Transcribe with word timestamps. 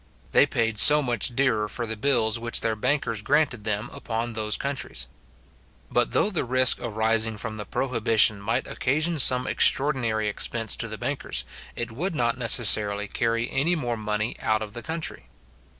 They 0.31 0.47
paid 0.47 0.79
so 0.79 1.03
much 1.03 1.35
dearer 1.35 1.67
for 1.69 1.85
the 1.85 1.95
bills 1.95 2.39
which 2.39 2.61
their 2.61 2.75
bankers 2.75 3.21
granted 3.21 3.65
them 3.65 3.87
upon 3.93 4.33
those 4.33 4.57
countries. 4.57 5.05
But 5.91 6.09
though 6.09 6.31
the 6.31 6.43
risk 6.43 6.79
arising 6.81 7.37
from 7.37 7.57
the 7.57 7.67
prohibition 7.67 8.41
might 8.41 8.65
occasion 8.65 9.19
some 9.19 9.45
extraordinary 9.45 10.27
expense 10.27 10.75
to 10.77 10.87
the 10.87 10.97
bankers, 10.97 11.43
it 11.75 11.91
would 11.91 12.15
not 12.15 12.35
necessarily 12.35 13.07
carry 13.07 13.47
any 13.51 13.75
more 13.75 13.95
money 13.95 14.35
out 14.39 14.63
of 14.63 14.73
the 14.73 14.81
country. 14.81 15.27